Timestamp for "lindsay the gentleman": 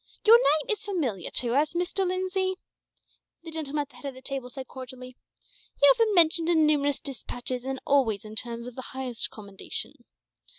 2.05-3.83